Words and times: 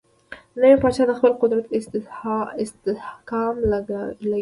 نوی 0.61 0.75
پاچا 0.81 1.03
د 1.07 1.11
خپل 1.19 1.31
قدرت 1.41 1.65
استحکام 2.63 3.55
لګیا 3.71 4.01
وو. 4.31 4.37